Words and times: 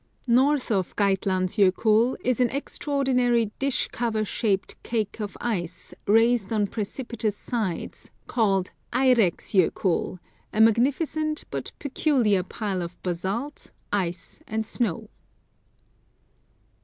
North 0.25 0.71
of 0.71 0.95
Geitlands 0.95 1.57
JokuU 1.57 2.17
is 2.23 2.39
an 2.39 2.49
extraordinary 2.49 3.51
dish 3.59 3.87
cover 3.89 4.25
shaped 4.25 4.81
cake 4.81 5.21
of 5.21 5.37
ice 5.39 5.93
raised 6.07 6.51
on 6.51 6.65
precipitous 6.65 7.35
sides, 7.37 8.09
called 8.25 8.71
Etrek's 8.91 9.53
Jokull, 9.53 10.17
a 10.51 10.59
magnificent, 10.59 11.43
but 11.51 11.71
peculiar 11.77 12.41
pile 12.41 12.81
of 12.81 12.97
basalt, 13.03 13.71
ice, 13.93 14.39
and 14.47 14.65
snow. 14.65 15.07